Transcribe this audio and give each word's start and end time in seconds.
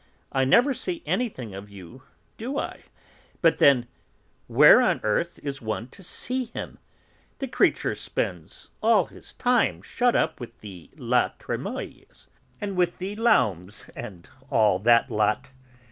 I 0.31 0.45
never 0.45 0.73
see 0.73 1.03
anything 1.05 1.53
of 1.53 1.69
you, 1.69 2.01
do 2.35 2.57
I? 2.57 2.79
But 3.43 3.59
then, 3.59 3.85
where 4.47 4.81
on 4.81 4.99
earth 5.03 5.39
is 5.43 5.61
one 5.61 5.89
to 5.89 6.01
see 6.01 6.45
him? 6.45 6.79
The 7.37 7.47
creature 7.47 7.93
spends 7.93 8.71
all 8.81 9.05
his 9.05 9.31
time 9.33 9.83
shut 9.83 10.15
up 10.15 10.39
with 10.39 10.61
the 10.61 10.89
La 10.97 11.33
Trémoïlles, 11.37 12.25
with 12.73 12.97
the 12.97 13.15
Laumes 13.15 13.91
and 13.95 14.27
all 14.49 14.79
that 14.79 15.11
lot!" 15.11 15.51